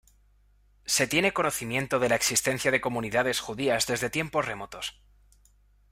[0.87, 4.99] Se tiene conocimiento de la existencia de comunidades judías desde tiempos remotos.